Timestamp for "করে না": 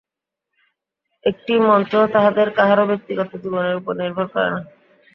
4.27-4.59